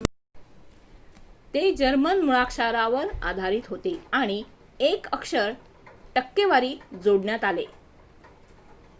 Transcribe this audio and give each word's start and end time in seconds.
"ते 1.53 1.61
जर्मन 1.73 2.21
मुळाक्षरावर 2.21 3.07
आधारित 3.23 3.67
होते 3.67 3.93
आणि 4.11 4.41
1 4.79 5.07
अक्षर 5.11 5.51
"õ/õ" 6.15 6.73
जोडण्यात 7.03 7.43
आले. 7.43 7.65